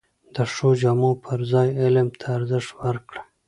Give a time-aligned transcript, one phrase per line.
[0.35, 3.21] د ښو جامو پر ځای علم ته ارزښت ورکړئ!